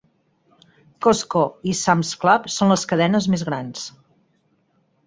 Costco 1.07 1.43
i 1.73 1.75
Sam's 1.81 2.15
Club 2.25 2.51
són 2.55 2.75
les 2.75 2.87
cadenes 2.95 3.31
més 3.37 3.47
grans. 3.53 3.89